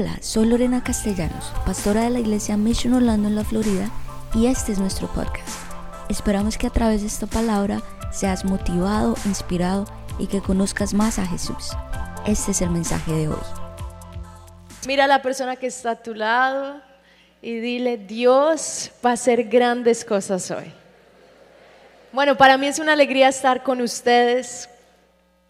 [0.00, 3.90] Hola, soy Lorena Castellanos, pastora de la iglesia Mission Orlando en la Florida,
[4.32, 5.48] y este es nuestro podcast.
[6.08, 7.82] Esperamos que a través de esta palabra
[8.12, 9.86] seas motivado, inspirado
[10.20, 11.70] y que conozcas más a Jesús.
[12.28, 13.40] Este es el mensaje de hoy.
[14.86, 16.80] Mira a la persona que está a tu lado
[17.42, 20.72] y dile, Dios va a hacer grandes cosas hoy.
[22.12, 24.70] Bueno, para mí es una alegría estar con ustedes.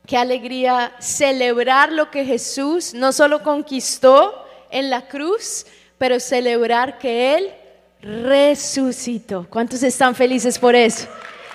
[0.08, 5.66] Qué alegría celebrar lo que Jesús no solo conquistó en la cruz,
[5.98, 7.52] pero celebrar que Él
[8.00, 9.46] resucitó.
[9.50, 11.06] ¿Cuántos están felices por eso?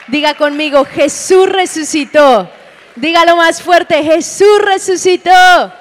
[0.07, 2.47] Diga conmigo, Jesús resucitó.
[2.95, 5.73] Dígalo más fuerte, Jesús resucitó.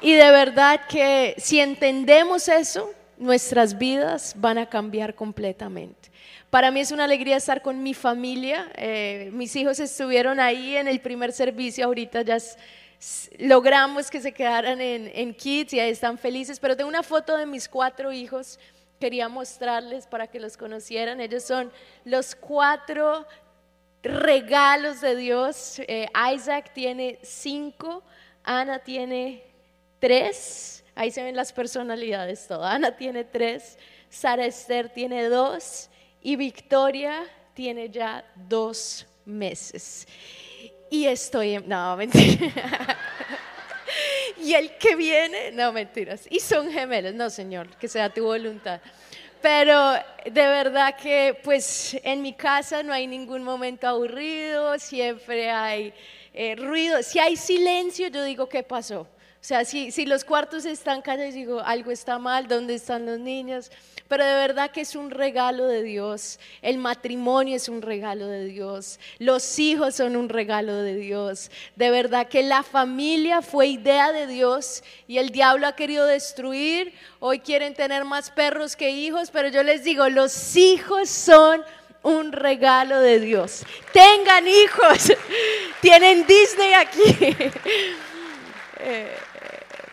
[0.00, 6.08] Y de verdad que si entendemos eso, nuestras vidas van a cambiar completamente.
[6.50, 8.70] Para mí es una alegría estar con mi familia.
[8.76, 12.38] Eh, mis hijos estuvieron ahí en el primer servicio, ahorita ya
[13.38, 17.44] logramos que se quedaran en, Kids y ahí están felices, pero tengo una foto de
[17.44, 18.58] mis cuatro hijos,
[18.98, 21.20] quería mostrarles para que los conocieran.
[21.20, 21.70] Ellos son
[22.04, 23.26] los cuatro
[24.02, 25.80] regalos de Dios.
[25.80, 28.02] Eh, Isaac tiene cinco,
[28.42, 29.44] Ana tiene
[30.00, 32.74] tres, ahí se ven las personalidades todas.
[32.74, 35.90] Ana tiene tres, Sara Esther tiene dos
[36.28, 40.06] y Victoria tiene ya dos meses.
[40.90, 41.66] Y estoy en...
[41.66, 42.98] No, mentira.
[44.36, 46.26] y el que viene, no, mentiras.
[46.28, 48.78] Y son gemelos, no, Señor, que sea tu voluntad.
[49.40, 49.94] Pero
[50.26, 55.94] de verdad que pues en mi casa no hay ningún momento aburrido, siempre hay
[56.34, 57.02] eh, ruido.
[57.02, 59.00] Si hay silencio, yo digo, ¿qué pasó?
[59.00, 63.18] O sea, si, si los cuartos están callados, digo, algo está mal, ¿dónde están los
[63.18, 63.70] niños?
[64.08, 66.40] Pero de verdad que es un regalo de Dios.
[66.62, 68.98] El matrimonio es un regalo de Dios.
[69.18, 71.50] Los hijos son un regalo de Dios.
[71.76, 76.94] De verdad que la familia fue idea de Dios y el diablo ha querido destruir.
[77.20, 81.62] Hoy quieren tener más perros que hijos, pero yo les digo, los hijos son
[82.02, 83.66] un regalo de Dios.
[83.92, 85.12] Tengan hijos.
[85.82, 87.36] Tienen Disney aquí.
[88.80, 89.12] Eh,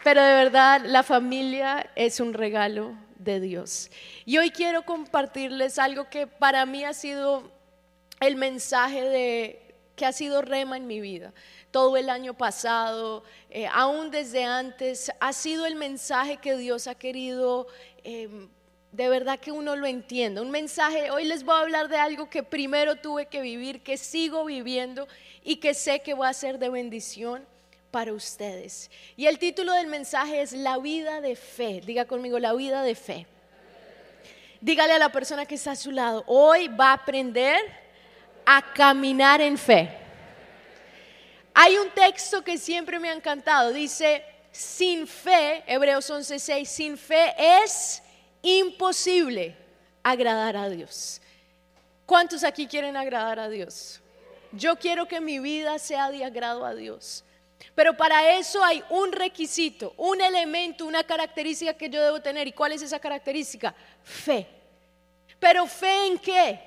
[0.03, 2.93] pero de verdad, la familia es un regalo
[3.25, 3.91] de Dios.
[4.23, 7.51] Y hoy quiero compartirles algo que para mí ha sido
[8.21, 9.61] el mensaje de
[9.97, 11.33] que ha sido rema en mi vida.
[11.71, 16.95] Todo el año pasado, eh, aún desde antes, ha sido el mensaje que Dios ha
[16.95, 17.67] querido
[18.03, 18.49] em,
[18.91, 20.41] de verdad que uno lo entienda.
[20.41, 23.97] Un mensaje, hoy les voy a hablar de algo que primero tuve que vivir, que
[23.97, 25.07] sigo viviendo
[25.43, 27.45] y que sé que va a ser de bendición
[27.95, 28.91] para ustedes.
[29.15, 31.79] Y el título del mensaje es La vida de fe.
[31.79, 33.25] Diga conmigo, la vida de fe.
[34.59, 37.57] Dígale a la persona que está a su lado, hoy va a aprender
[38.45, 39.89] a caminar en fe.
[41.53, 47.33] Hay un texto que siempre me ha encantado, dice, sin fe, Hebreos 11:6, sin fe
[47.37, 48.03] es
[48.41, 49.55] imposible
[50.03, 51.21] agradar a Dios.
[52.05, 54.01] ¿Cuántos aquí quieren agradar a Dios?
[54.51, 57.23] Yo quiero que mi vida sea de agrado a Dios.
[57.73, 62.47] Pero para eso hay un requisito, un elemento, una característica que yo debo tener.
[62.47, 63.73] ¿Y cuál es esa característica?
[64.03, 64.47] Fe.
[65.39, 66.59] Pero fe en qué?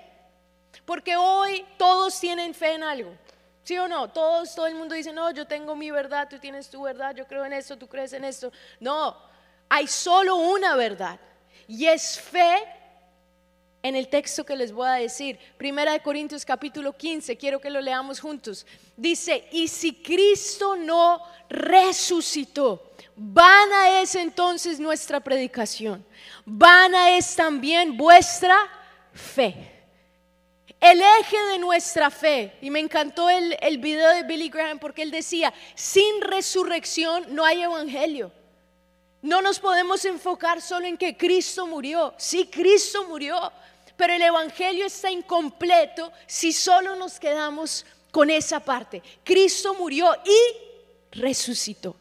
[0.85, 3.15] Porque hoy todos tienen fe en algo.
[3.63, 4.11] ¿Sí o no?
[4.11, 7.27] Todos, todo el mundo dice, no, yo tengo mi verdad, tú tienes tu verdad, yo
[7.27, 8.51] creo en esto, tú crees en esto.
[8.81, 9.17] No,
[9.69, 11.19] hay solo una verdad.
[11.67, 12.65] Y es fe
[13.83, 15.39] en el texto que les voy a decir.
[15.57, 18.67] Primera de Corintios capítulo 15, quiero que lo leamos juntos.
[18.97, 26.05] Dice, y si Cristo no resucitó, vana es entonces nuestra predicación,
[26.45, 28.57] vana es también vuestra
[29.13, 29.75] fe.
[30.81, 35.03] El eje de nuestra fe, y me encantó el, el video de Billy Graham porque
[35.03, 38.31] él decía, sin resurrección no hay evangelio.
[39.21, 42.15] No nos podemos enfocar solo en que Cristo murió.
[42.17, 43.53] Sí, Cristo murió,
[43.99, 49.03] pero el Evangelio está incompleto si solo nos quedamos con esa parte.
[49.25, 51.97] Cristo murió y resucitó.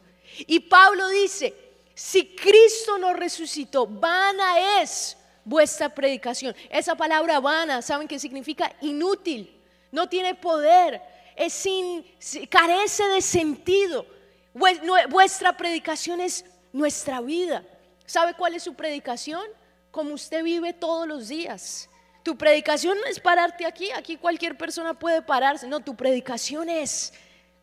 [0.46, 1.52] Y Pablo dice,
[1.96, 6.54] si Cristo no resucitó, vana es vuestra predicación.
[6.70, 8.72] Esa palabra vana, ¿saben qué significa?
[8.80, 9.60] Inútil,
[9.90, 11.02] no tiene poder,
[11.34, 12.06] es sin,
[12.48, 14.06] carece de sentido.
[14.54, 17.64] Vuestra predicación es nuestra vida.
[18.06, 19.57] ¿Sabe cuál es su predicación?
[19.90, 21.88] Como usted vive todos los días.
[22.22, 25.66] Tu predicación no es pararte aquí, aquí cualquier persona puede pararse.
[25.66, 27.12] No, tu predicación es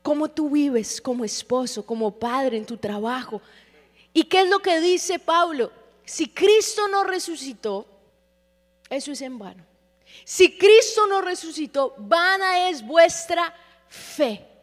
[0.01, 3.41] cómo tú vives como esposo, como padre en tu trabajo.
[4.13, 5.71] ¿Y qué es lo que dice Pablo?
[6.03, 7.87] Si Cristo no resucitó,
[8.89, 9.65] eso es en vano.
[10.23, 13.53] Si Cristo no resucitó, vana es vuestra
[13.87, 14.54] fe.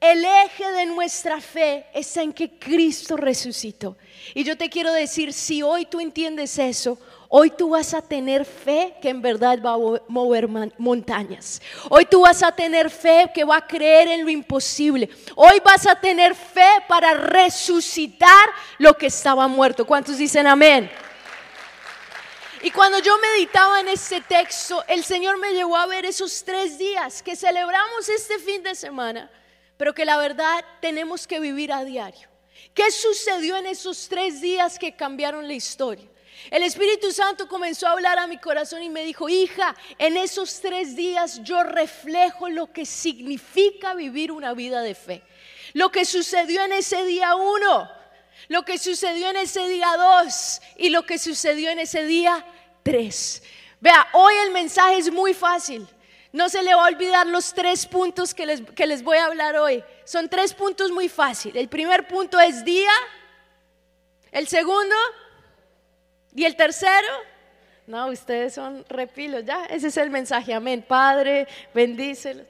[0.00, 3.96] El eje de nuestra fe está en que Cristo resucitó.
[4.34, 6.98] Y yo te quiero decir, si hoy tú entiendes eso,
[7.36, 10.46] Hoy tú vas a tener fe que en verdad va a mover
[10.78, 11.60] montañas.
[11.88, 15.10] Hoy tú vas a tener fe que va a creer en lo imposible.
[15.34, 18.48] Hoy vas a tener fe para resucitar
[18.78, 19.84] lo que estaba muerto.
[19.84, 20.88] ¿Cuántos dicen amén?
[22.62, 26.78] Y cuando yo meditaba en este texto, el Señor me llevó a ver esos tres
[26.78, 29.28] días que celebramos este fin de semana,
[29.76, 32.28] pero que la verdad tenemos que vivir a diario.
[32.72, 36.08] ¿Qué sucedió en esos tres días que cambiaron la historia?
[36.50, 40.60] El Espíritu Santo comenzó a hablar a mi corazón y me dijo, hija, en esos
[40.60, 45.22] tres días yo reflejo lo que significa vivir una vida de fe.
[45.72, 47.90] Lo que sucedió en ese día uno,
[48.48, 52.44] lo que sucedió en ese día dos y lo que sucedió en ese día
[52.82, 53.42] tres.
[53.80, 55.86] Vea, hoy el mensaje es muy fácil.
[56.34, 59.26] No se le va a olvidar los tres puntos que les, que les voy a
[59.26, 59.84] hablar hoy.
[60.04, 61.62] Son tres puntos muy fáciles.
[61.62, 62.90] El primer punto es día.
[64.32, 64.96] El segundo,
[66.34, 67.06] ¿Y el tercero?
[67.86, 70.84] No, ustedes son repilos, ya, ese es el mensaje, amén.
[70.86, 72.46] Padre, bendícelos.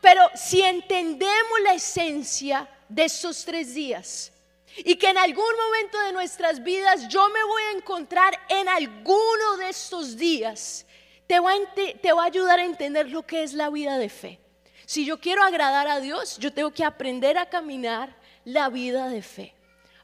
[0.00, 4.32] Pero si entendemos la esencia de esos tres días
[4.78, 9.56] y que en algún momento de nuestras vidas yo me voy a encontrar en alguno
[9.58, 10.85] de estos días,
[11.26, 14.38] te va, a, ayudar a entender lo que es la vida de fe.
[14.84, 18.14] Si yo quiero agradar a Dios, yo tengo que aprender a caminar
[18.44, 19.54] la vida de fe.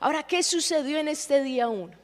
[0.01, 1.97] Ahora, ¿qué sucedió en este día uno?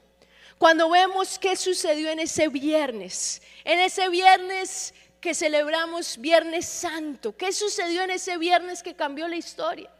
[0.58, 7.52] Cuando vemos qué sucedió en ese viernes, en ese viernes que celebramos Viernes Santo, qué
[7.52, 9.90] sucedió en ese viernes que cambió la historia.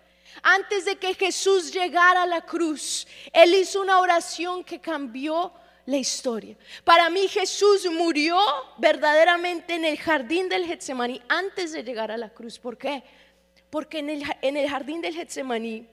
[0.42, 5.52] Antes de que Jesús llegara a la cruz, Él hizo una oración que cambió
[5.88, 6.54] la historia.
[6.84, 8.38] Para mí Jesús murió
[8.76, 12.58] verdaderamente en el jardín del Getsemaní antes de llegar a la cruz.
[12.58, 13.02] ¿Por qué?
[13.70, 15.88] Porque en el, en el jardín del Getsemaní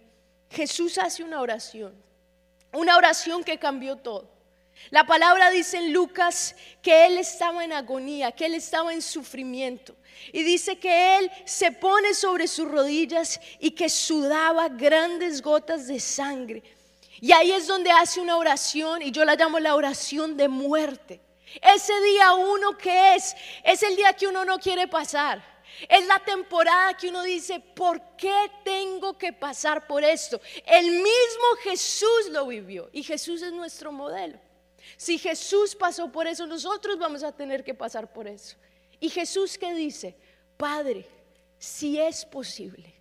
[0.49, 1.93] Jesús hace una oración,
[2.73, 4.29] una oración que cambió todo.
[4.89, 9.95] La palabra dice en Lucas que él estaba en agonía, que él estaba en sufrimiento.
[10.33, 16.01] Y dice que él se pone sobre sus rodillas y que sudaba grandes gotas de
[16.01, 16.63] sangre.
[17.25, 21.19] Y ahí es donde hace una oración y yo la llamo la oración de muerte.
[21.59, 25.43] Ese día uno que es, es el día que uno no quiere pasar.
[25.89, 30.39] Es la temporada que uno dice, ¿por qué tengo que pasar por esto?
[30.67, 34.39] El mismo Jesús lo vivió y Jesús es nuestro modelo.
[34.95, 38.55] Si Jesús pasó por eso, nosotros vamos a tener que pasar por eso.
[38.99, 40.15] Y Jesús que dice,
[40.57, 41.07] Padre,
[41.57, 42.93] si es posible,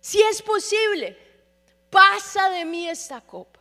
[0.00, 1.29] si es posible,
[1.90, 3.60] pasa de mí esta copa.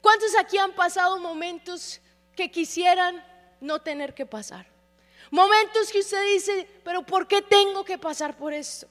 [0.00, 2.00] ¿Cuántos aquí han pasado momentos
[2.36, 3.24] que quisieran
[3.60, 4.66] no tener que pasar?
[5.30, 8.88] Momentos que usted dice, pero ¿por qué tengo que pasar por esto?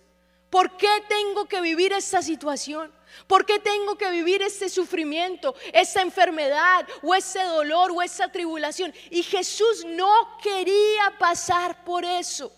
[0.49, 2.93] ¿Por qué tengo que vivir esta situación?
[3.27, 8.93] ¿Por qué tengo que vivir este sufrimiento, esta enfermedad o ese dolor o esa tribulación?
[9.09, 12.51] Y Jesús no quería pasar por eso.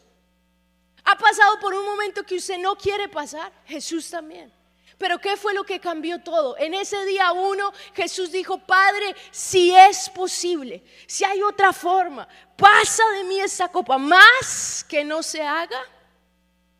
[1.05, 3.53] ¿Ha pasado por un momento que usted no quiere pasar?
[3.65, 4.51] Jesús también.
[4.97, 6.57] Pero ¿qué fue lo que cambió todo?
[6.57, 13.03] En ese día uno Jesús dijo, Padre, si es posible, si hay otra forma, pasa
[13.17, 15.81] de mí esa copa, más que no se haga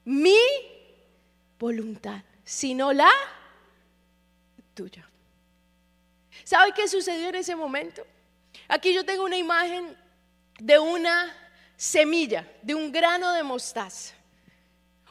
[0.06, 0.40] mi
[1.60, 3.12] voluntad, sino la
[4.74, 5.08] tuya.
[6.44, 8.06] ¿Sabe qué sucedió en ese momento?
[8.68, 9.98] Aquí yo tengo una imagen
[10.60, 11.36] de una
[11.76, 14.14] semilla, de un grano de mostaza.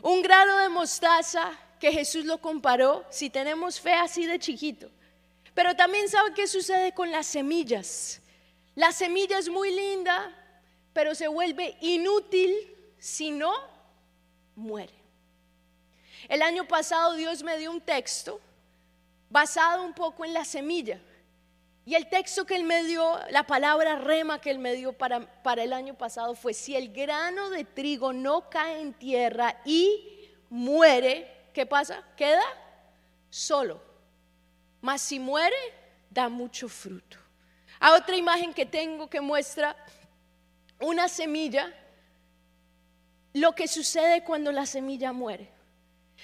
[0.01, 4.91] Un grano de mostaza que Jesús lo comparó, si tenemos fe así de chiquito.
[5.55, 8.21] Pero también sabe qué sucede con las semillas.
[8.75, 10.35] La semilla es muy linda,
[10.93, 12.55] pero se vuelve inútil
[12.99, 13.53] si no
[14.57, 14.93] muere.
[16.29, 18.41] El año pasado Dios me dio un texto
[19.31, 21.01] basado un poco en la semilla.
[21.87, 25.21] Y el texto que él me dio, la palabra rema que él me dio para,
[25.43, 30.31] para el año pasado fue, si el grano de trigo no cae en tierra y
[30.49, 32.03] muere, ¿qué pasa?
[32.17, 32.45] Queda
[33.31, 33.81] solo.
[34.83, 35.57] Mas si muere,
[36.11, 37.17] da mucho fruto.
[37.81, 39.75] A otra imagen que tengo que muestra
[40.81, 41.73] una semilla,
[43.33, 45.51] lo que sucede cuando la semilla muere.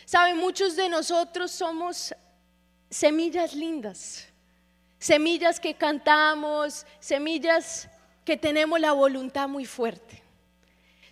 [0.04, 2.14] Saben, muchos de nosotros somos
[2.90, 4.28] semillas lindas,
[4.98, 7.88] semillas que cantamos, semillas
[8.24, 10.22] que tenemos la voluntad muy fuerte,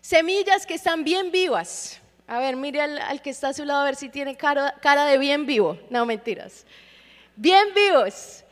[0.01, 2.01] semillas que están bien vivas.
[2.29, 5.17] A ver, mire al, que está a su lado a ver si tiene cara, de
[5.17, 5.79] bien vivo.
[5.89, 6.67] No, mentiras.
[7.35, 8.45] Bien vivos.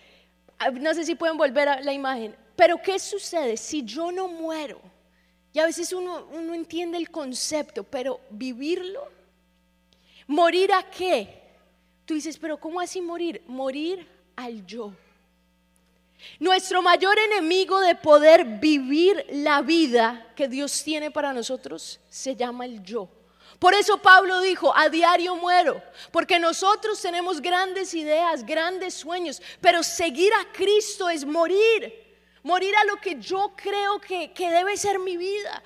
[0.58, 2.34] Ah, no sé si pueden volver a la imagen.
[2.56, 4.80] Pero ¿qué sucede si yo no muero?
[5.52, 9.08] Y a veces uno, uno entiende el concepto, pero vivirlo,
[10.26, 11.42] ¿morir a qué?
[12.06, 13.42] Tú dices, pero ¿cómo así morir?
[13.46, 14.94] Morir al yo.
[16.40, 22.64] Nuestro mayor enemigo de poder vivir la vida que Dios tiene para nosotros se llama
[22.64, 23.10] el yo.
[23.58, 29.82] Por eso Pablo dijo, a diario muero, porque nosotros tenemos grandes ideas, grandes sueños, pero
[29.82, 31.92] seguir a Cristo es morir,
[32.42, 35.62] morir a lo que yo creo que, debe ser mi vida.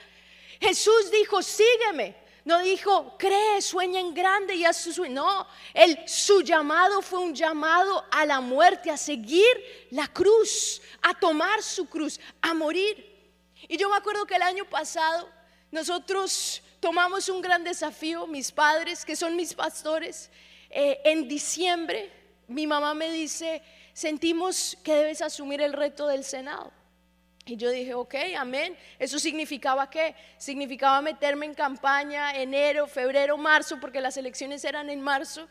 [0.60, 2.20] Jesús dijo, sígueme.
[2.42, 5.22] No dijo, cree, sueña en grande y haz su sueño.
[5.22, 9.46] No, él, su llamado fue un llamado a la muerte, a seguir
[9.90, 13.06] la cruz, a tomar su cruz, a morir.
[13.68, 15.28] Y yo me acuerdo que el año pasado
[15.70, 20.30] nosotros tomamos un gran desafío, mis padres, que son mis pastores,
[20.70, 22.20] eh, en diciembre
[22.50, 26.72] mi mamá me dice, sentimos que debes asumir el reto del Senado.
[27.46, 28.76] Y yo dije, ok, amén.
[28.98, 30.16] ¿Eso significaba qué?
[30.36, 35.48] Significaba meterme en campaña enero, febrero, marzo, porque las elecciones eran en marzo,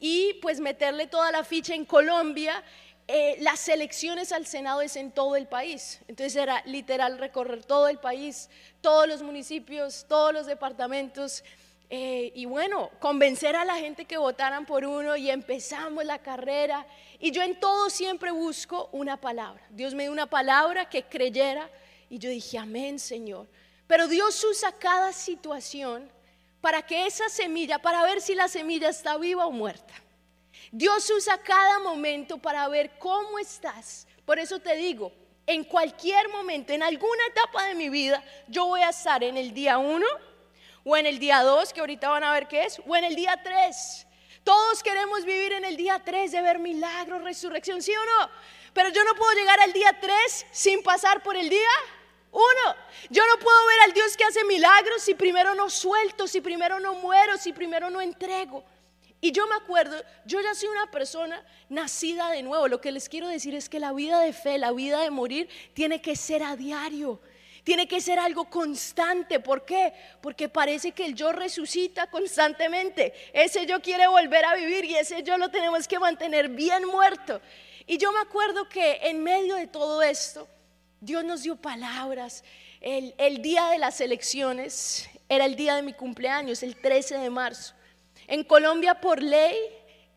[0.00, 2.62] y pues meterle toda la ficha en Colombia
[3.10, 5.98] eh, las elecciones al Senado es en todo el país.
[6.08, 8.50] Entonces era literal recorrer todo el país,
[8.82, 11.42] todos los municipios, todos los departamentos.
[11.88, 16.86] Eh, y bueno, convencer a la gente que votaran por uno y empezamos la carrera.
[17.18, 19.62] Y yo en todo siempre busco una palabra.
[19.70, 21.70] Dios me dio una palabra que creyera
[22.10, 23.46] y yo dije, amén Señor.
[23.86, 26.10] Pero Dios usa cada situación
[26.60, 29.94] para que esa semilla, para ver si la semilla está viva o muerta.
[30.70, 34.06] Dios usa cada momento para ver cómo estás.
[34.24, 35.12] Por eso te digo,
[35.46, 39.54] en cualquier momento, en alguna etapa de mi vida, yo voy a estar en el
[39.54, 40.06] día 1
[40.84, 43.14] o en el día 2, que ahorita van a ver qué es, o en el
[43.14, 44.06] día 3.
[44.44, 48.30] Todos queremos vivir en el día 3 de ver milagros, resurrección, ¿sí o no?
[48.72, 51.68] Pero yo no puedo llegar al día 3 sin pasar por el día
[52.30, 52.44] 1.
[53.10, 56.78] Yo no puedo ver al Dios que hace milagros si primero no suelto, si primero
[56.78, 58.64] no muero, si primero no entrego.
[59.20, 62.68] Y yo me acuerdo, yo ya soy una persona nacida de nuevo.
[62.68, 65.48] Lo que les quiero decir es que la vida de fe, la vida de morir,
[65.74, 67.20] tiene que ser a diario.
[67.64, 69.40] Tiene que ser algo constante.
[69.40, 69.92] ¿Por qué?
[70.20, 73.12] Porque parece que el yo resucita constantemente.
[73.32, 77.40] Ese yo quiere volver a vivir y ese yo lo tenemos que mantener bien muerto.
[77.86, 80.46] Y yo me acuerdo que en medio de todo esto,
[81.00, 82.44] Dios nos dio palabras.
[82.80, 87.30] El, el día de las elecciones era el día de mi cumpleaños, el 13 de
[87.30, 87.74] marzo.
[88.28, 89.56] En Colombia, por ley,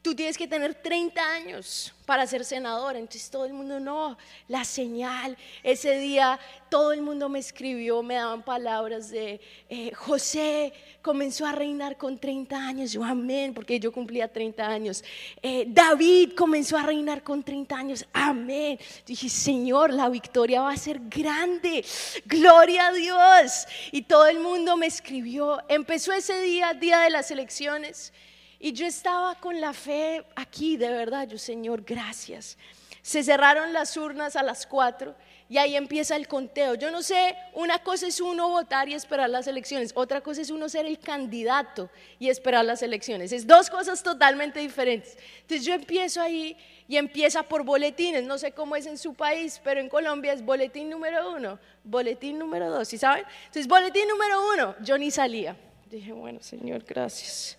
[0.01, 2.96] tú tienes que tener 30 años para ser senador.
[2.96, 4.17] Entonces todo el mundo, no,
[4.48, 5.38] la señal.
[5.63, 6.39] Ese día
[6.70, 9.39] todo el mundo me escribió, me daban palabras de,
[9.70, 12.91] eh, José comenzó a reinar con 30 años.
[12.91, 15.03] Yo, amén, porque yo cumplía 30 años.
[15.41, 18.05] Eh, David comenzó a reinar con 30 años.
[18.12, 18.79] Amén.
[19.05, 21.86] Dije, Señor, la victoria va a ser grande.
[22.25, 23.67] Gloria a Dios.
[23.91, 25.62] Y todo el mundo me escribió.
[25.70, 28.12] Empezó ese día, día de las elecciones.
[28.63, 32.59] Y yo estaba con la fe aquí, de verdad, yo Señor, gracias.
[33.01, 35.15] Se cerraron las urnas a las cuatro
[35.49, 36.75] y ahí empieza el conteo.
[36.75, 40.51] Yo no sé, una cosa es uno votar y esperar las elecciones, otra cosa es
[40.51, 41.89] uno ser el candidato
[42.19, 43.31] y esperar las elecciones.
[43.31, 45.17] Es dos cosas totalmente diferentes.
[45.41, 46.55] Entonces yo empiezo ahí
[46.87, 50.45] y empieza por boletines, no sé cómo es en su país, pero en Colombia es
[50.45, 53.25] boletín número uno, boletín número dos, ¿sí saben?
[53.47, 55.55] Entonces boletín número uno, yo ni salía.
[55.89, 57.57] Dije, bueno, Señor, gracias.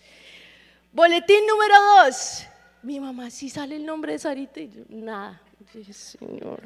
[0.93, 2.45] Boletín número dos.
[2.83, 5.41] Mi mamá, si sale el nombre de Sarita y yo, nada.
[5.91, 6.61] Señor.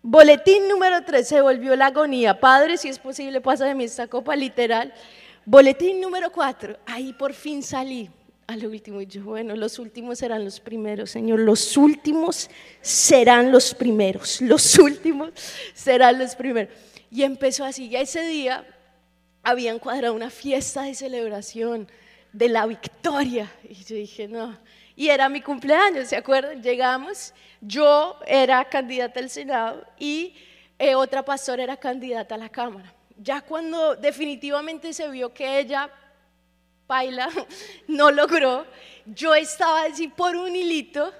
[0.00, 2.40] Boletín número tres, se volvió la agonía.
[2.40, 4.94] Padre, si es posible, pasa de mí esta copa literal.
[5.44, 8.08] Boletín número cuatro, ahí por fin salí
[8.46, 9.02] a lo último.
[9.02, 11.40] Y yo, bueno, los últimos serán los primeros, Señor.
[11.40, 12.48] Los últimos
[12.80, 14.40] serán los primeros.
[14.40, 15.30] Los últimos
[15.74, 16.72] serán los primeros.
[17.10, 17.90] Y empezó así.
[17.90, 18.66] Ya ese día
[19.42, 21.86] habían cuadrado una fiesta de celebración
[22.34, 23.50] de la victoria.
[23.62, 24.58] Y yo dije, no.
[24.96, 26.62] Y era mi cumpleaños, ¿se acuerdan?
[26.62, 30.34] Llegamos, yo era candidata al Senado y
[30.78, 32.92] eh, otra pastora era candidata a la Cámara.
[33.16, 35.88] Ya cuando definitivamente se vio que ella,
[36.86, 37.28] Paila,
[37.88, 38.66] no logró,
[39.06, 41.12] yo estaba así por un hilito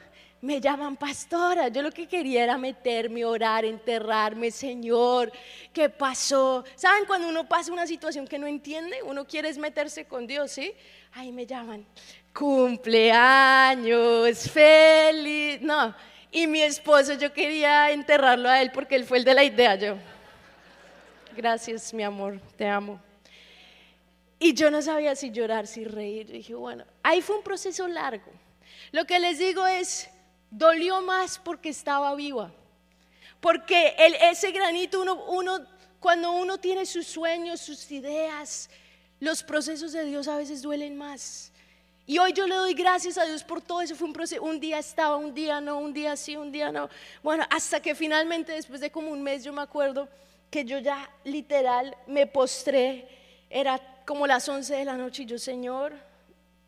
[0.45, 1.69] me llaman pastora.
[1.69, 5.33] Yo lo que quería era meterme, orar, enterrarme, Señor,
[5.73, 6.63] ¿qué pasó?
[6.77, 9.03] ¿Saben cuando uno pasa una situación que no entiende?
[9.03, 10.75] Uno quiere meterse con Dios, ¿sí?
[11.13, 11.87] Ahí me llaman,
[12.35, 13.89] cumpleaños,
[14.51, 15.63] feliz.
[15.63, 15.95] No,
[16.31, 19.77] y mi esposo, yo quería enterrarlo a él porque él fue el de la idea.
[19.77, 19.97] Yo,
[21.35, 23.01] gracias, mi amor, te amo.
[24.39, 26.31] Y yo no sabía si llorar, si reír.
[26.31, 28.31] dije, bueno, ahí fue un proceso largo.
[28.93, 30.11] Lo que les digo es,
[30.57, 32.51] dolió más porque estaba viva.
[33.41, 35.67] Porque ese granito, uno,
[36.01, 38.71] cuando uno tiene sus sueños, sus ideas,
[39.21, 41.53] los procesos de Dios a veces duelen más.
[42.07, 43.97] Y hoy yo le doy gracias a Dios por todo eso.
[43.97, 44.43] Fue un proceso.
[44.43, 46.89] Un día estaba, un día no, un día sí, un día no.
[47.23, 50.09] Bueno, hasta que finalmente, después de como un mes, yo me acuerdo
[50.51, 53.09] que yo ya literal me postré.
[53.51, 55.95] Era como las 11 de la noche y yo, Señor,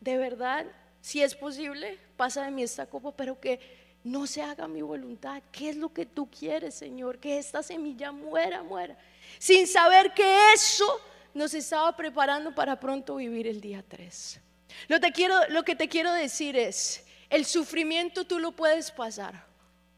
[0.01, 0.65] de verdad,
[1.01, 3.59] si es posible, pasa de mí esta copa, pero que
[4.03, 5.41] no se haga mi voluntad.
[5.51, 7.19] ¿Qué es lo que tú quieres, Señor?
[7.19, 8.97] Que esta semilla muera, muera.
[9.37, 10.85] Sin saber que eso
[11.33, 14.41] nos estaba preparando para pronto vivir el día 3.
[14.89, 19.45] Lo, que te quiero decir es, el sufrimiento tú lo puedes pasar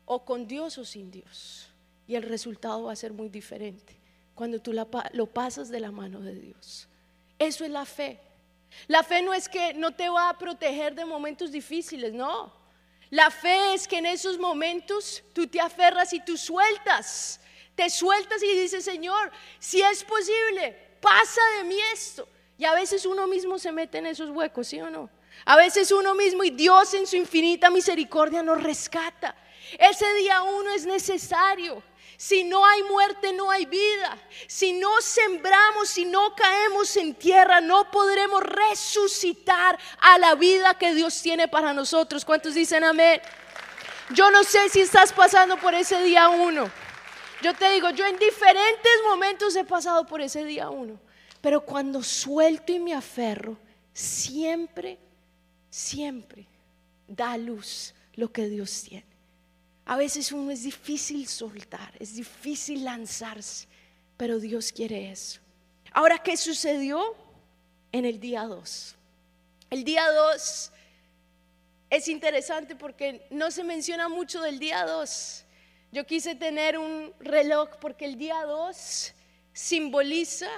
[0.06, 1.70] o con Dios o sin Dios.
[2.08, 3.96] Y el resultado va a ser muy diferente
[4.34, 6.88] cuando tú lo pasas de la mano de Dios.
[7.38, 8.20] Eso es la fe.
[8.88, 12.54] La fe no es que no te va a proteger de momentos difíciles, no.
[13.10, 17.40] La fe es que en esos momentos tú te aferras y tú sueltas.
[17.76, 22.28] Te sueltas y dices, Señor, si es posible, pasa de mí esto.
[22.58, 25.10] Y a veces uno mismo se mete en esos huecos, ¿sí o no?
[25.46, 29.36] A veces uno mismo y Dios en su infinita misericordia nos rescata.
[29.78, 31.82] Ese día uno es necesario.
[32.20, 34.18] Si no hay muerte, no hay vida.
[34.46, 40.94] Si no sembramos, si no caemos en tierra, no podremos resucitar a la vida que
[40.94, 42.26] Dios tiene para nosotros.
[42.26, 43.22] ¿Cuántos dicen amén?
[44.10, 46.70] Yo no sé si estás pasando por ese día uno.
[47.42, 51.00] Yo te digo, yo en diferentes momentos he pasado por ese día uno.
[51.40, 53.58] Pero cuando suelto y me aferro,
[53.94, 55.00] siempre,
[55.70, 56.46] siempre
[57.08, 59.09] da luz lo que Dios tiene.
[59.90, 63.68] A veces uno es difícil soltar, es difícil lanzarse,
[64.18, 65.40] pero Dios quiere eso.
[65.92, 67.16] Ahora, ¿qué sucedió
[67.92, 68.96] en el día 2?
[69.72, 70.72] El día 2
[71.90, 75.44] es interesante porque no se menciona mucho del día 2.
[75.92, 79.12] Yo quise tener un reloj porque el día 2
[79.54, 80.52] simboliza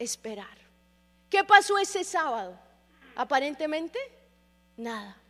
[0.00, 0.58] esperar.
[1.30, 2.58] ¿Qué pasó ese sábado?
[3.14, 4.00] Aparentemente,
[4.76, 5.21] nada.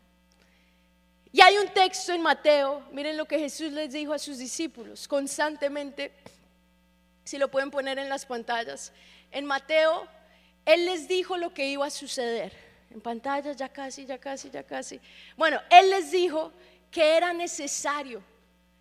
[1.33, 5.09] Y hay un texto en Mateo, miren lo que Jesús les dijo a sus discípulos
[5.09, 6.13] constantemente,
[7.25, 8.93] si lo pueden poner en las pantallas.
[9.31, 10.07] En Mateo,
[10.67, 12.53] Él les dijo lo que iba a suceder.
[12.91, 15.01] En pantalla, ya casi, ya casi, ya casi.
[15.37, 16.53] Bueno, Él les dijo
[16.91, 18.23] que era necesario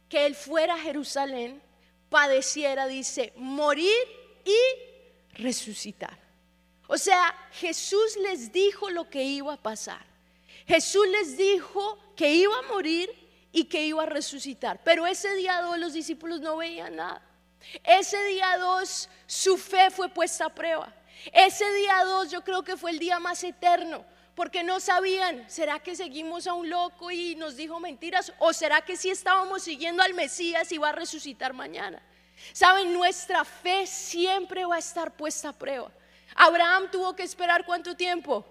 [0.09, 1.61] que Él fuera a Jerusalén,
[2.09, 3.95] padeciera, dice, morir
[4.43, 6.19] y resucitar.
[6.87, 10.10] O sea, Jesús les dijo lo que iba a pasar.
[10.67, 13.09] Jesús les dijo que iba a morir
[13.51, 14.81] y que iba a resucitar.
[14.83, 17.21] Pero ese día dos los discípulos no veían nada.
[17.83, 20.93] Ese día dos su fe fue puesta a prueba.
[21.31, 24.05] Ese día dos yo creo que fue el día más eterno.
[24.35, 28.33] Porque no sabían, ¿será que seguimos a un loco y nos dijo mentiras?
[28.39, 32.01] ¿O será que sí estábamos siguiendo al Mesías y va a resucitar mañana?
[32.53, 35.91] Saben, nuestra fe siempre va a estar puesta a prueba.
[36.33, 38.45] Abraham tuvo que esperar cuánto tiempo?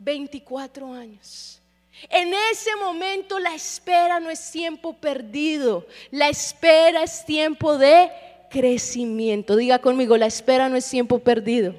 [0.00, 1.60] 24 años.
[2.08, 8.10] En ese momento la espera no es tiempo perdido, la espera es tiempo de
[8.50, 9.54] crecimiento.
[9.54, 11.74] Diga conmigo, la espera no es tiempo perdido,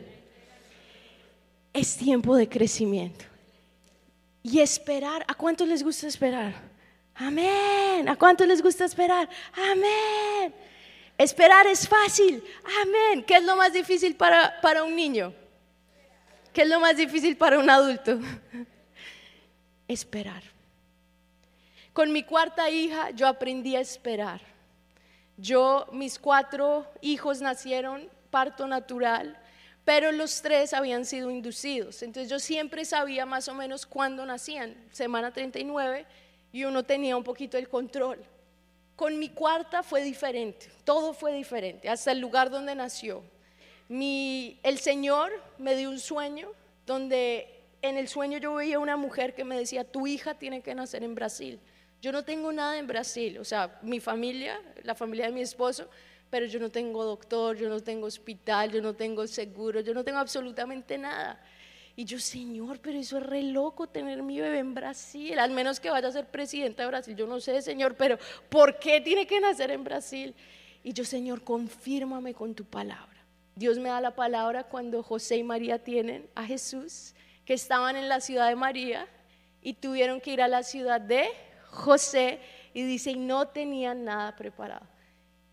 [1.73, 3.25] es tiempo de crecimiento.
[4.43, 6.53] Y esperar, ¿a cuántos les gusta esperar?
[7.15, 8.07] Amén.
[8.07, 9.29] ¿A cuántos les gusta esperar?
[9.53, 10.53] Amén.
[11.17, 12.43] Esperar es fácil.
[12.81, 13.23] Amén.
[13.23, 15.33] ¿Qué es lo más difícil para, para un niño?
[16.53, 18.19] ¿Qué es lo más difícil para un adulto?
[19.87, 20.43] Esperar.
[21.93, 24.41] Con mi cuarta hija yo aprendí a esperar.
[25.37, 29.37] Yo, mis cuatro hijos nacieron parto natural,
[29.85, 32.03] pero los tres habían sido inducidos.
[32.03, 36.05] Entonces yo siempre sabía más o menos cuándo nacían, semana 39,
[36.53, 38.23] y uno tenía un poquito el control.
[38.95, 43.23] Con mi cuarta fue diferente, todo fue diferente, hasta el lugar donde nació
[43.91, 46.51] el Señor me dio un sueño
[46.85, 50.73] donde en el sueño yo veía una mujer que me decía, tu hija tiene que
[50.73, 51.59] nacer en Brasil.
[52.01, 55.87] Yo no tengo nada en Brasil, o sea, mi familia, la familia de mi esposo,
[56.29, 60.03] pero yo no tengo doctor, yo no tengo hospital, yo no tengo seguro, yo no
[60.03, 61.43] tengo absolutamente nada.
[61.95, 65.79] Y yo, Señor, pero eso es re loco tener mi bebé en Brasil, al menos
[65.79, 67.15] que vaya a ser presidenta de Brasil.
[67.15, 68.17] Yo no sé, Señor, pero
[68.49, 70.33] ¿por qué tiene que nacer en Brasil?
[70.83, 73.10] Y yo, Señor, confírmame con tu palabra.
[73.55, 77.13] Dios me da la palabra cuando José y María tienen a Jesús,
[77.45, 79.07] que estaban en la ciudad de María
[79.61, 81.29] y tuvieron que ir a la ciudad de
[81.69, 82.39] José
[82.73, 84.85] y dice, y no tenían nada preparado.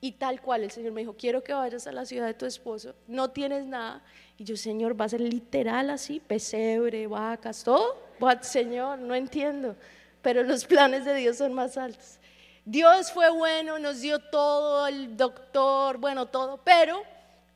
[0.00, 2.46] Y tal cual el Señor me dijo, quiero que vayas a la ciudad de tu
[2.46, 4.02] esposo, no tienes nada.
[4.37, 8.06] Y yo, Señor, va a ser literal así, pesebre, vacas, todo.
[8.20, 9.74] What, Señor, no entiendo,
[10.22, 12.18] pero los planes de Dios son más altos.
[12.64, 17.02] Dios fue bueno, nos dio todo, el doctor, bueno, todo, pero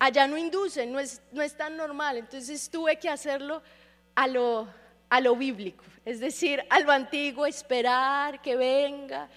[0.02, 2.16] allá no inducen, no es, no es tan normal.
[2.16, 3.62] Entonces tuve que hacerlo
[4.16, 4.66] a lo,
[5.08, 9.28] a lo bíblico, es decir, a lo antiguo, esperar que venga.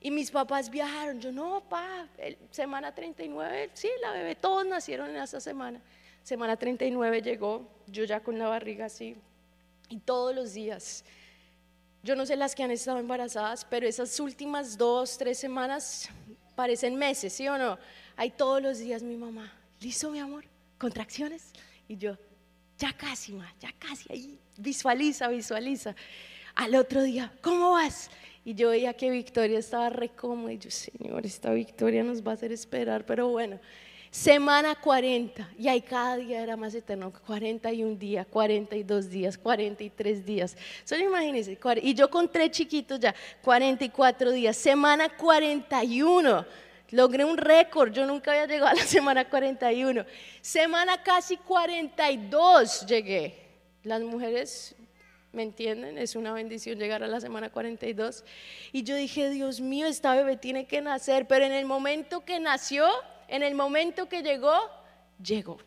[0.00, 2.06] Y mis papás viajaron, yo no, pa,
[2.50, 5.80] semana 39, sí, la bebé, todos nacieron en esa semana.
[6.22, 9.16] Semana 39 llegó, yo ya con la barriga así,
[9.88, 11.04] y todos los días,
[12.04, 16.08] yo no sé las que han estado embarazadas, pero esas últimas dos, tres semanas
[16.54, 17.78] parecen meses, ¿sí o no?
[18.14, 19.52] Hay todos los días mi mamá,
[19.84, 20.44] ¿listo mi amor?
[20.78, 21.52] ¿Contracciones?
[21.86, 22.16] Y yo,
[22.78, 25.94] ya casi, ma, ya casi, ahí, visualiza, visualiza.
[26.54, 28.10] Al otro día, ¿cómo vas?
[28.46, 32.30] Y yo veía que Victoria estaba re cómoda y yo, Señor, esta Victoria nos va
[32.30, 33.60] a hacer esperar, pero bueno.
[34.10, 40.56] Semana 40, y ahí cada día era más eterno, 41 días, 42 días, 43 días.
[40.84, 44.56] Solo imagínense, y yo con tres chiquitos ya, 44 días.
[44.56, 46.46] Semana 41,
[46.90, 50.04] logré un récord, yo nunca había llegado a la semana 41.
[50.40, 53.42] Semana casi 42 llegué.
[53.82, 54.74] Las mujeres
[55.34, 55.98] ¿me entienden?
[55.98, 58.24] Es una bendición llegar a la semana 42.
[58.72, 62.40] Y yo dije, Dios mío, esta bebé tiene que nacer, pero en el momento que
[62.40, 62.86] nació,
[63.28, 64.54] en el momento que llegó,
[65.22, 65.58] llegó.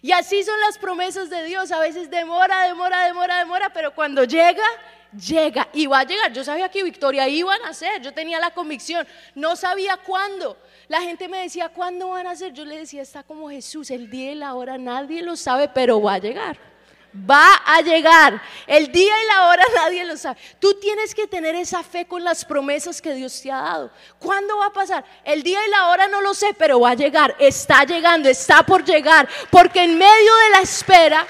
[0.00, 4.24] Y así son las promesas de Dios, a veces demora, demora, demora, demora, pero cuando
[4.24, 4.64] llega,
[5.12, 6.32] llega va a llegar.
[6.32, 10.56] Yo sabía que Victoria iba a nacer, yo tenía la convicción, no sabía cuándo.
[10.88, 12.52] La gente me decía, ¿cuándo van a nacer?
[12.52, 16.00] Yo le decía, está como Jesús, el día y la hora nadie lo sabe, pero
[16.00, 16.72] va a llegar
[17.14, 18.40] va a llegar.
[18.66, 20.38] El día y la hora nadie lo sabe.
[20.58, 23.90] Tú tienes que tener esa fe con las promesas que Dios te ha dado.
[24.18, 25.04] ¿Cuándo va a pasar?
[25.24, 27.36] El día y la hora no lo sé, pero va a llegar.
[27.38, 29.28] Está llegando, está por llegar.
[29.50, 31.26] Porque en medio de la espera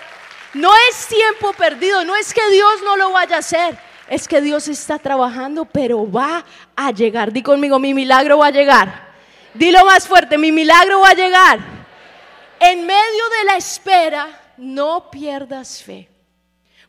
[0.54, 3.78] no es tiempo perdido, no es que Dios no lo vaya a hacer.
[4.08, 6.44] Es que Dios está trabajando, pero va
[6.76, 7.32] a llegar.
[7.32, 9.12] Di conmigo, mi milagro va a llegar.
[9.54, 11.60] Dilo más fuerte, mi milagro va a llegar.
[12.60, 16.08] En medio de la espera, no pierdas fe,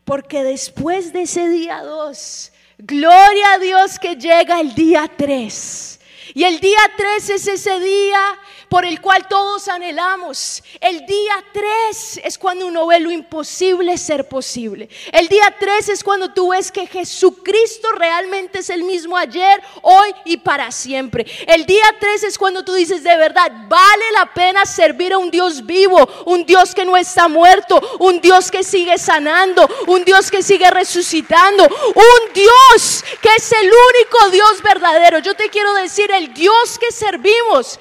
[0.04, 6.00] porque después de ese día 2, gloria a Dios que llega el día 3.
[6.34, 8.38] Y el día 3 es ese día
[8.74, 10.60] por el cual todos anhelamos.
[10.80, 14.88] El día 3 es cuando uno ve lo imposible ser posible.
[15.12, 20.12] El día 3 es cuando tú ves que Jesucristo realmente es el mismo ayer, hoy
[20.24, 21.24] y para siempre.
[21.46, 25.30] El día 3 es cuando tú dices de verdad, vale la pena servir a un
[25.30, 30.32] Dios vivo, un Dios que no está muerto, un Dios que sigue sanando, un Dios
[30.32, 35.20] que sigue resucitando, un Dios que es el único Dios verdadero.
[35.20, 37.78] Yo te quiero decir, el Dios que servimos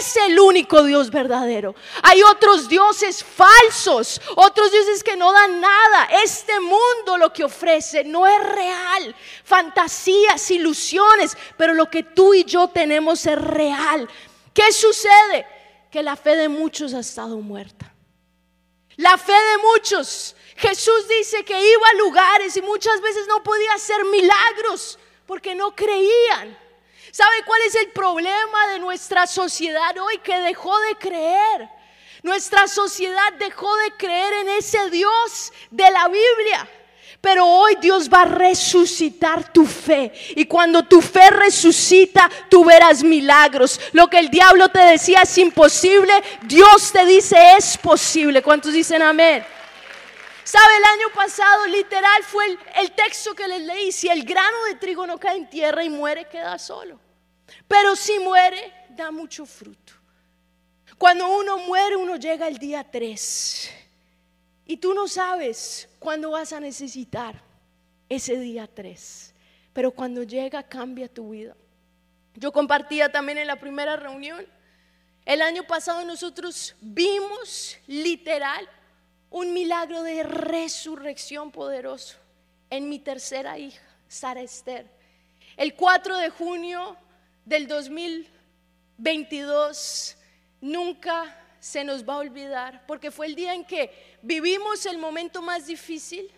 [0.00, 1.74] es el único Dios verdadero.
[2.02, 6.08] Hay otros dioses falsos, otros dioses que no dan nada.
[6.24, 9.14] Este mundo lo que ofrece no es real.
[9.44, 14.08] Fantasías, ilusiones, pero lo que tú y yo tenemos es real.
[14.54, 15.46] ¿Qué sucede?
[15.90, 17.92] Que la fe de muchos ha estado muerta.
[18.96, 20.36] La fe de muchos.
[20.56, 25.74] Jesús dice que iba a lugares y muchas veces no podía hacer milagros porque no
[25.74, 26.58] creían.
[27.12, 30.16] ¿Sabe cuál es el problema de nuestra sociedad hoy?
[30.24, 31.68] Que dejó de creer.
[32.22, 36.66] Nuestra sociedad dejó de creer en ese Dios de la Biblia.
[37.20, 40.10] Pero hoy Dios va a resucitar tu fe.
[40.36, 43.78] Y cuando tu fe resucita, tú verás milagros.
[43.92, 48.42] Lo que el diablo te decía es imposible, Dios te dice es posible.
[48.42, 49.44] ¿Cuántos dicen amén?
[50.44, 50.76] ¿Sabe?
[50.78, 53.92] El año pasado literal fue el, texto que les leí.
[53.92, 56.98] Si el grano de trigo no cae en tierra y muere, queda solo.
[57.68, 59.92] Pero si muere, da mucho fruto.
[60.98, 63.70] Cuando uno muere, uno llega al día 3.
[64.66, 67.42] Y tú no sabes cuándo vas a necesitar
[68.08, 69.34] ese día 3.
[69.72, 71.56] Pero cuando llega, cambia tu vida.
[72.34, 74.46] Yo compartía también en la primera reunión.
[75.24, 78.68] El año pasado nosotros vimos literal
[79.30, 82.16] un milagro de resurrección poderoso
[82.70, 84.86] en mi tercera hija, Sara Esther.
[85.56, 86.96] El 4 de junio
[87.44, 90.16] del 2022
[90.60, 93.90] nunca se nos va a olvidar, porque fue el día en que
[94.22, 96.30] vivimos el momento más difícil,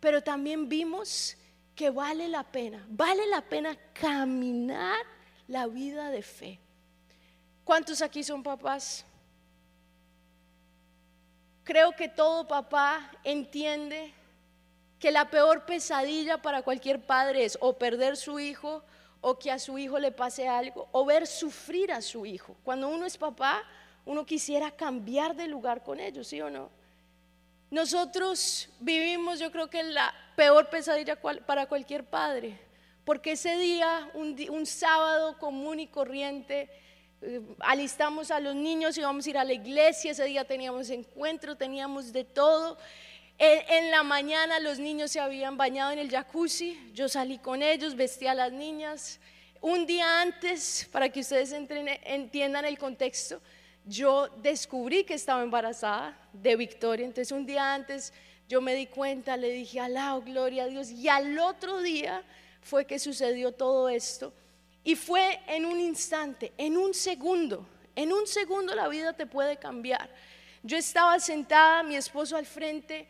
[0.00, 1.36] pero también vimos
[1.74, 4.98] que vale la pena, vale la pena caminar
[5.46, 6.58] la vida de fe.
[7.64, 9.04] ¿Cuántos aquí son papás?
[11.64, 14.14] Creo que todo papá entiende
[14.98, 18.82] que la peor pesadilla para cualquier padre es o perder su hijo
[19.20, 22.56] o que a su hijo le pase algo o ver sufrir a su hijo.
[22.64, 23.64] Cuando uno es papá,
[24.04, 26.70] uno quisiera cambiar de lugar con ellos, ¿sí o no?
[27.70, 32.58] Nosotros vivimos, yo creo que la peor pesadilla para cualquier padre,
[33.04, 36.70] porque ese día, un sábado común y corriente,
[37.20, 40.88] eh, alistamos a los niños y vamos a ir a la iglesia, ese día teníamos
[40.90, 42.78] encuentro, teníamos de todo.
[43.40, 47.94] En, la mañana los niños se habían bañado en el jacuzzi, yo salí con ellos,
[47.94, 49.20] vestí a las niñas.
[49.60, 53.40] Un día antes, para que ustedes entiendan el contexto,
[53.84, 57.06] yo descubrí que estaba embarazada de Victoria.
[57.06, 58.12] Entonces un día antes
[58.48, 60.90] yo me di cuenta, le dije, alao, gloria a Dios.
[60.90, 62.24] Y al otro día
[62.60, 64.32] fue que sucedió todo esto.
[64.82, 69.58] Y fue en un instante, en un segundo, en un segundo la vida te puede
[69.58, 70.10] cambiar.
[70.62, 73.06] Yo estaba sentada, mi esposo al frente,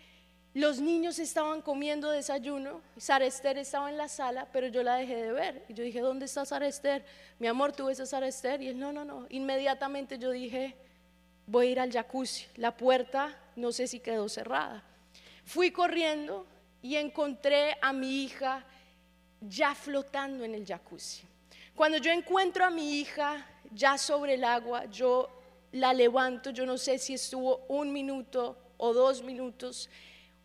[0.58, 5.16] los niños estaban comiendo desayuno, Sara Esther estaba en la sala, pero yo la dejé
[5.16, 5.64] de ver.
[5.68, 7.04] Y yo dije, ¿dónde está Sara Esther?
[7.38, 8.60] Mi amor, ¿tú ves a Sara Esther?
[8.62, 9.26] Y él, no, no, no.
[9.30, 10.74] Inmediatamente yo dije,
[11.46, 12.46] voy a ir al jacuzzi.
[12.56, 14.82] La puerta no sé si quedó cerrada.
[15.44, 16.44] Fui corriendo
[16.82, 18.64] y encontré a mi hija
[19.40, 21.22] ya flotando en el jacuzzi.
[21.74, 25.30] Cuando yo encuentro a mi hija ya sobre el agua, yo
[25.72, 29.88] la levanto, yo no sé si estuvo un minuto o dos minutos.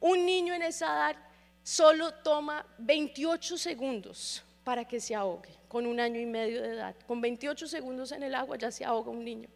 [0.04, 1.16] Un niño en esa edad
[1.64, 6.94] solo toma 28 segundos para que se ahogue, con un año y medio de edad.
[7.08, 9.48] Con 28 segundos en el agua ya se ahoga un niño.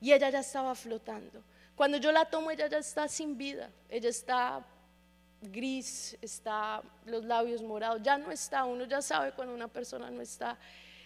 [0.00, 1.42] Y ella ya estaba flotando.
[1.76, 3.68] Cuando yo la tomo, ella ya está sin vida.
[3.90, 4.64] Ella está
[5.42, 10.22] gris, está los labios morados, ya no está, uno ya sabe cuando una persona no
[10.22, 10.56] está.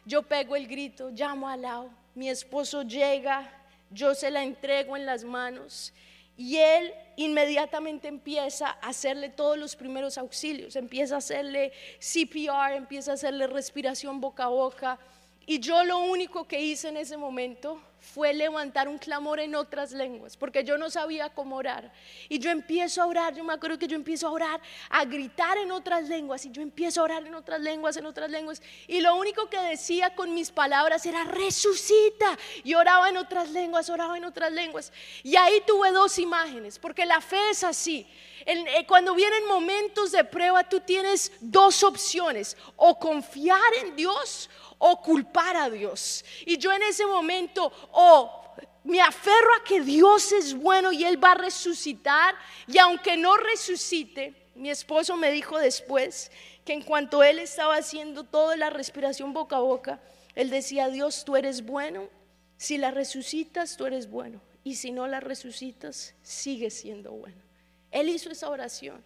[0.05, 3.51] Yo pego el grito, llamo al lado, mi esposo llega,
[3.91, 5.93] yo se la entrego en las manos
[6.39, 13.11] y él inmediatamente empieza a hacerle todos los primeros auxilios, empieza a hacerle CPR, empieza
[13.11, 15.01] a hacerle respiración boca a boca.
[15.47, 19.93] Y yo lo único que hice en ese momento fue levantar un clamor en otras
[19.93, 21.93] lenguas, porque yo no sabía cómo orar.
[22.29, 25.59] Y yo empiezo a orar, yo me acuerdo que yo empiezo a orar, a gritar
[25.59, 28.63] en otras lenguas, y yo empiezo a orar en otras lenguas, en otras lenguas.
[28.87, 32.39] Y lo único que decía con mis palabras era, resucita.
[32.65, 34.93] Y oraba en otras lenguas, oraba en otras lenguas.
[35.23, 38.07] Y ahí tuve dos imágenes, porque la fe es así.
[38.47, 45.03] Eh, cuando vienen momentos de prueba, tú tienes dos opciones, o confiar en Dios o
[45.03, 46.25] culpar a Dios.
[46.47, 48.45] Y yo en ese momento, o
[48.85, 52.35] me aferro a que Dios es bueno y Él va a resucitar,
[52.67, 56.31] y aunque no resucite, mi esposo me dijo después
[56.65, 60.01] que en cuanto Él estaba haciendo toda la respiración boca a boca,
[60.35, 62.09] Él decía, Dios, tú eres bueno,
[62.57, 67.43] si la resucitas, tú eres bueno, y si no la resucitas, sigue siendo bueno.
[67.91, 69.03] Él hizo esa oración.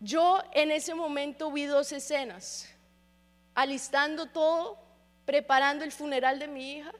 [0.00, 2.68] Yo en ese momento vi dos escenas
[3.56, 4.78] alistando todo,
[5.24, 6.92] preparando el funeral de mi hija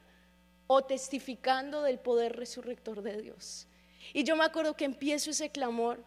[0.67, 3.69] o testificando del poder resurrector de Dios.
[4.15, 6.03] Y yo me acuerdo que empiezo ese clamor.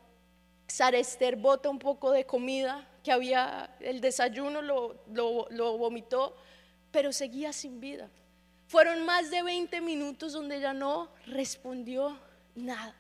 [0.67, 6.35] Sara Esther bota un poco de comida que había, el desayuno lo, lo vomitó,
[6.91, 8.09] pero seguía sin vida.
[8.67, 12.19] Fueron más de 20 minutos donde ella no respondió
[12.55, 12.95] nada.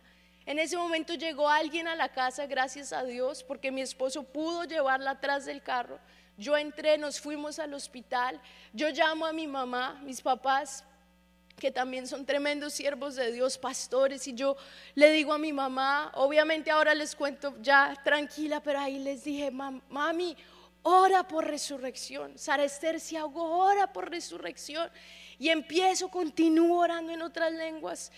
[0.45, 4.63] En ese momento llegó alguien a la casa, gracias a Dios, porque mi esposo pudo
[4.63, 5.99] llevarla atrás del carro.
[6.39, 8.39] Yo entré, nos fuimos al hospital,
[8.71, 10.85] yo llamo a mi mamá, mis papás,
[11.57, 14.55] que también son tremendos siervos de Dios, pastores, y yo
[14.95, 19.51] le digo a mi mamá, obviamente ahora les cuento ya tranquila, pero ahí les dije,
[19.51, 20.37] mami,
[20.81, 22.37] ora por resurrección.
[22.37, 24.89] Sara Esther se ahogó, ora por resurrección.
[25.37, 28.13] Y empiezo, continúo orando en otras lenguas.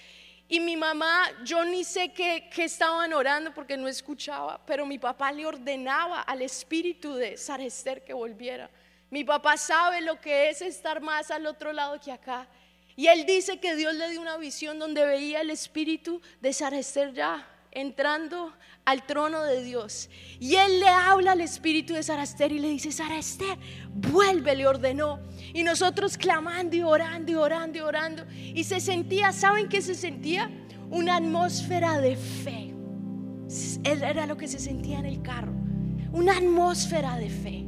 [0.51, 5.31] Y mi mamá, yo ni sé qué, estaban orando porque no escuchaba, pero mi papá
[5.31, 8.69] le ordenaba al espíritu de Sara Esther que volviera.
[9.09, 12.49] Mi papá sabe lo que es estar más al otro lado que acá.
[12.97, 16.79] Y él dice que Dios le dio una visión donde veía el espíritu de Sara
[16.79, 18.53] Esther ya entrando
[18.85, 20.09] al trono de Dios.
[20.39, 23.57] Y él le habla al espíritu de Sara Esther y le dice, Sara Esther,
[23.93, 25.19] vuelve, le ordenó.
[25.53, 28.25] Y nosotros clamando y orando y orando y orando.
[28.29, 30.51] Y se sentía, ¿saben qué se sentía?
[30.89, 32.73] Una atmósfera de fe.
[33.83, 35.53] Era lo que se sentía en el carro.
[36.11, 37.67] Una atmósfera de fe.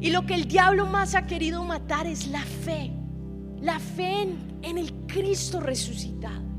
[0.00, 2.92] Y lo que el diablo más ha querido matar es la fe.
[3.60, 4.26] La fe
[4.62, 6.49] en el Cristo resucitado.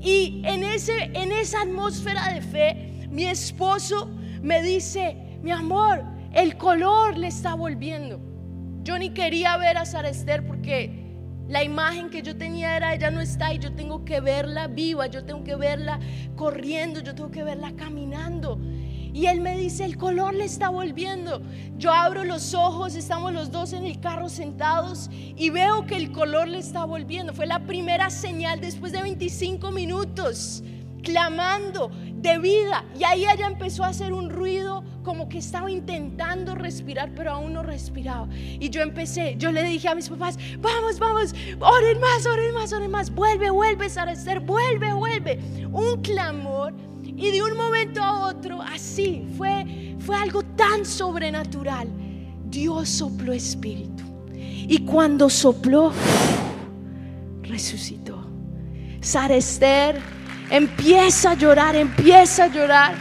[0.00, 4.10] Y en, ese, en esa atmósfera de fe, mi esposo
[4.42, 8.20] me dice, mi amor, el color le está volviendo.
[8.82, 11.08] Yo ni quería ver a Sara Esther porque
[11.48, 15.06] la imagen que yo tenía era ella no está y yo tengo que verla viva,
[15.06, 15.98] yo tengo que verla
[16.36, 18.60] corriendo, yo tengo que verla caminando.
[19.18, 21.42] Y él me dice, el color le está volviendo.
[21.76, 26.12] Yo abro los ojos, estamos los dos en el carro sentados y veo que el
[26.12, 27.34] color le está volviendo.
[27.34, 30.62] Fue la primera señal después de 25 minutos
[31.02, 32.84] clamando de vida.
[32.96, 37.54] Y ahí ella empezó a hacer un ruido como que estaba intentando respirar, pero aún
[37.54, 38.28] no respiraba.
[38.32, 42.72] Y yo empecé, yo le dije a mis papás, vamos, vamos, oren más, oren más,
[42.72, 45.40] oren más, vuelve, vuelve, Sara Esther, vuelve, vuelve.
[45.72, 46.72] Un clamor
[47.18, 51.88] Y de un momento a otro, así, fue, fue algo tan sobrenatural.
[52.44, 54.04] Dios sopló espíritu.
[54.32, 55.92] Y cuando sopló,
[57.42, 58.24] resucitó.
[59.00, 60.00] Sara Esther
[60.48, 62.94] empieza a llorar, empieza a llorar.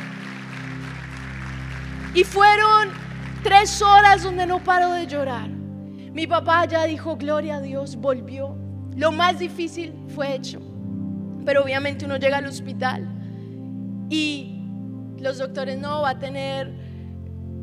[2.15, 2.89] Y fueron
[3.43, 5.47] tres horas donde no paró de llorar.
[5.47, 8.57] Mi papá ya dijo, gloria a Dios, volvió.
[8.95, 10.59] Lo más difícil fue hecho.
[11.45, 13.16] Pero obviamente uno llega al hospital
[14.09, 14.61] y
[15.19, 16.73] los doctores no va a tener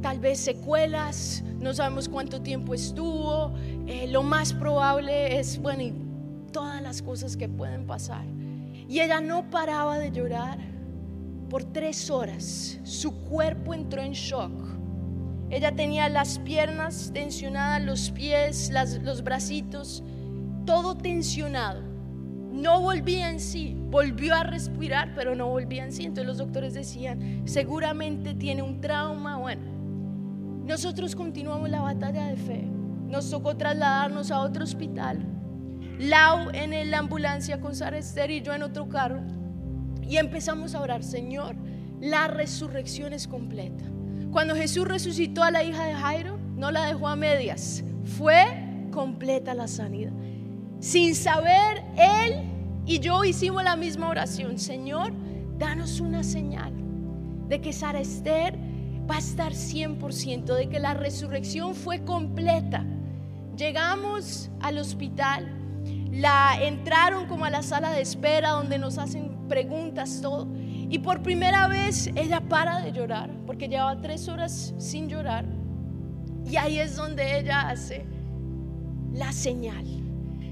[0.02, 3.54] tal vez secuelas, no sabemos cuánto tiempo estuvo,
[3.86, 5.82] eh, lo más probable es, bueno,
[6.52, 8.24] todas las cosas que pueden pasar.
[8.86, 10.58] Y ella no paraba de llorar
[11.48, 14.52] por tres horas, su cuerpo entró en shock.
[15.48, 18.70] Ella tenía las piernas tensionadas, los pies,
[19.02, 20.02] los bracitos,
[20.66, 21.93] todo tensionado
[22.54, 26.04] no volvía en sí, volvió a respirar, pero no volvía en sí.
[26.04, 29.38] Entonces los doctores decían, seguramente tiene un trauma.
[29.38, 29.62] Bueno,
[30.64, 32.64] nosotros continuamos la batalla de fe.
[33.08, 35.18] Nos tocó trasladarnos a otro hospital.
[35.98, 39.20] Lau en la ambulancia con Sara Esther y yo en otro carro.
[40.00, 41.56] Y empezamos a orar, Señor,
[42.00, 43.84] la resurrección es completa.
[44.30, 48.44] Cuando Jesús resucitó a la hija de Jairo, no la dejó a medias, fue
[48.92, 50.12] completa la sanidad.
[50.84, 52.42] Sin saber, él
[52.84, 54.58] y yo hicimos la misma oración.
[54.58, 55.14] Señor,
[55.56, 56.74] danos una señal
[57.48, 58.54] de que Sara Esther
[59.10, 62.84] va a estar 100%, de que la resurrección fue completa.
[63.56, 65.48] Llegamos al hospital,
[66.10, 70.46] la entraron como a la sala de espera donde nos hacen preguntas, todo.
[70.54, 75.46] Y por primera vez ella para de llorar, porque llevaba tres horas sin llorar.
[76.44, 78.04] Y ahí es donde ella hace
[79.14, 80.03] la señal.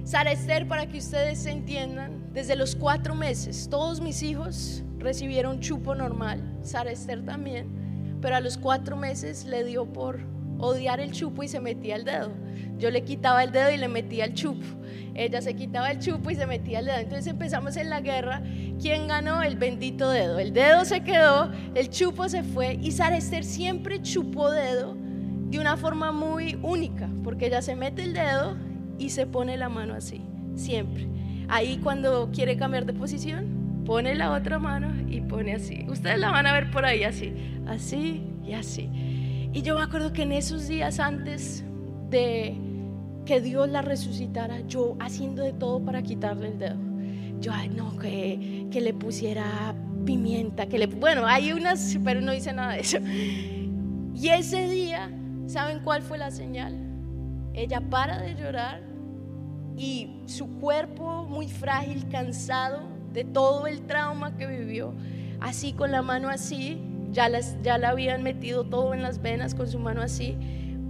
[0.05, 5.95] Sara Esther, para que ustedes entiendan, desde los cuatro meses, todos mis hijos recibieron chupo
[5.95, 10.21] normal, Sara Esther también, pero a los cuatro meses le dio por
[10.59, 12.33] odiar el chupo y se metía el dedo.
[12.79, 14.65] Yo le quitaba el dedo y le metía el chupo.
[15.15, 16.99] Ella se quitaba el chupo y se metía el dedo.
[16.99, 18.43] Entonces empezamos en la guerra.
[18.81, 19.43] ¿Quién ganó?
[19.43, 20.39] El bendito dedo.
[20.39, 24.97] El dedo se quedó, el chupo se fue y Sara Esther siempre chupó dedo
[25.49, 28.57] de una forma muy única, porque ella se mete el dedo
[29.03, 30.21] y se pone la mano así,
[30.55, 31.09] siempre.
[31.49, 35.85] Ahí cuando quiere cambiar de posición, pone la otra mano y pone así.
[35.89, 37.33] Ustedes la van a ver por ahí así,
[37.67, 38.89] así y así.
[39.53, 41.65] Y yo me acuerdo que en esos días antes
[42.11, 42.57] de
[43.27, 46.77] que Dios la resucitara, yo haciendo de todo para quitarle el dedo.
[47.41, 49.75] Yo, ay, no, que, que le pusiera
[50.07, 50.87] pimienta, que le...
[50.87, 52.99] Bueno, hay unas, pero no hice nada de eso.
[54.15, 55.11] Y ese día,
[55.47, 56.79] ¿saben cuál fue la señal?
[57.53, 58.92] Ella para de llorar
[59.77, 62.83] y su cuerpo muy frágil, cansado
[63.13, 64.93] de todo el trauma que vivió,
[65.41, 66.81] así con la mano así,
[67.11, 70.37] ya, las, ya la habían metido todo en las venas con su mano así,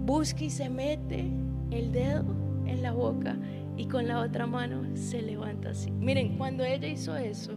[0.05, 1.25] busca y se mete
[1.71, 2.23] el dedo
[2.65, 3.37] en la boca
[3.77, 5.91] y con la otra mano se levanta así.
[5.91, 7.53] Miren, cuando ella hizo eso,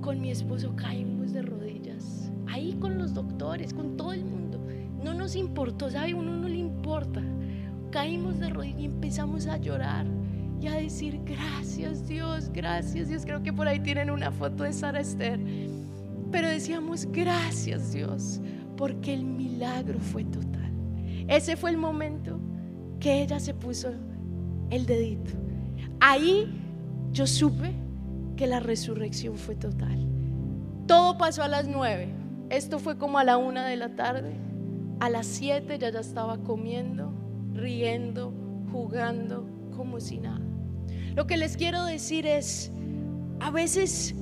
[0.00, 4.60] con mi esposo caímos de rodillas, ahí con los doctores, con todo el mundo.
[5.02, 6.14] No nos importó, ¿sabe?
[6.14, 7.22] Uno no le importa.
[7.90, 10.06] Caímos de rodillas y empezamos a llorar
[10.62, 13.24] y a decir gracias Dios, gracias Dios.
[13.24, 15.40] Creo que por ahí tienen una foto de Sara Esther.
[16.30, 18.40] Pero decíamos gracias Dios,
[18.76, 20.72] porque el milagro fue total.
[21.28, 22.38] Ese fue el momento
[23.00, 23.92] que ella se puso
[24.70, 25.32] el dedito.
[25.98, 26.48] Ahí
[27.10, 27.72] yo supe
[28.36, 30.06] que la resurrección fue total.
[30.86, 32.08] Todo pasó a las nueve.
[32.50, 34.36] Esto fue como a la una de la tarde.
[35.00, 37.12] A las siete ya ya estaba comiendo,
[37.52, 38.32] riendo,
[38.70, 39.44] jugando
[39.76, 40.51] como si nada.
[41.14, 42.70] Lo que les quiero decir es,
[43.40, 44.14] a veces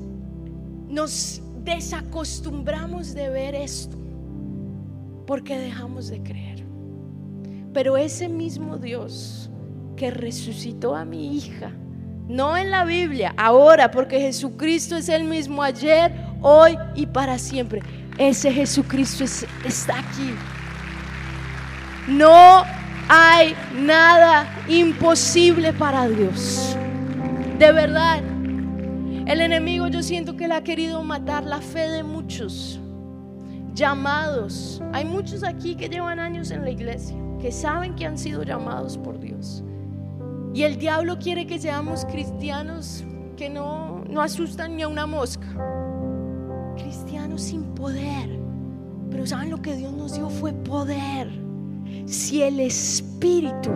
[0.88, 3.96] nos desacostumbramos de ver esto
[5.26, 6.64] porque dejamos de creer.
[7.72, 9.50] Pero ese mismo Dios
[9.96, 11.70] que resucitó a mi hija,
[12.26, 17.82] no en la Biblia, ahora, porque Jesucristo es el mismo ayer, hoy y para siempre.
[18.18, 19.24] Ese Jesucristo
[19.64, 20.34] está aquí.
[22.08, 22.64] No
[23.12, 26.76] hay nada imposible para Dios.
[27.58, 28.20] De verdad,
[29.26, 32.78] el enemigo yo siento que le ha querido matar la fe de muchos
[33.74, 34.80] llamados.
[34.92, 38.96] Hay muchos aquí que llevan años en la iglesia, que saben que han sido llamados
[38.96, 39.64] por Dios.
[40.54, 43.04] Y el diablo quiere que seamos cristianos
[43.36, 45.48] que no, no asustan ni a una mosca.
[46.76, 48.38] Cristianos sin poder.
[49.10, 50.30] Pero ¿saben lo que Dios nos dio?
[50.30, 51.49] Fue poder
[52.06, 53.70] si el Espíritu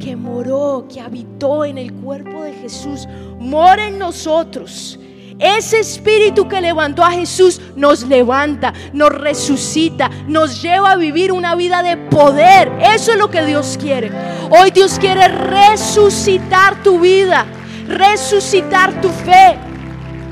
[0.00, 3.06] que moró, que habitó en el cuerpo de Jesús,
[3.38, 4.98] mora en nosotros
[5.38, 11.54] Ese espíritu que levantó a Jesús nos levanta, nos resucita, nos lleva a vivir una
[11.54, 12.70] vida de poder.
[12.94, 14.10] Eso es lo que Dios quiere.
[14.50, 17.46] Hoy Dios quiere resucitar tu vida,
[17.88, 19.56] resucitar tu fe.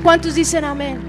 [0.03, 1.08] ¿Cuántos dicen amén?